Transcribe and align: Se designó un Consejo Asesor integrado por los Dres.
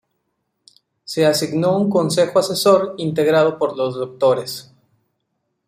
Se 1.03 1.21
designó 1.21 1.77
un 1.77 1.87
Consejo 1.87 2.39
Asesor 2.39 2.95
integrado 2.97 3.59
por 3.59 3.77
los 3.77 3.99
Dres. 4.17 4.73